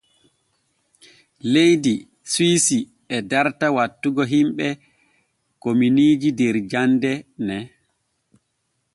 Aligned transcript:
Leydi 1.51 1.95
Suwisi 2.31 2.79
e 3.15 3.17
darta 3.29 3.67
wattugo 3.75 4.23
himɓe 4.33 4.67
kominiiji 5.61 6.29
der 6.39 6.55
jande 6.71 7.11
ne. 7.47 7.57